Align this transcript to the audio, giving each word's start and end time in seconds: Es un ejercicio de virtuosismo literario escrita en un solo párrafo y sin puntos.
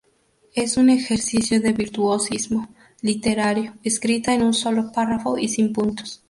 Es 0.55 0.77
un 0.77 0.89
ejercicio 0.89 1.61
de 1.61 1.73
virtuosismo 1.73 2.69
literario 3.03 3.75
escrita 3.83 4.33
en 4.33 4.41
un 4.41 4.55
solo 4.55 4.91
párrafo 4.91 5.37
y 5.37 5.47
sin 5.47 5.71
puntos. 5.71 6.19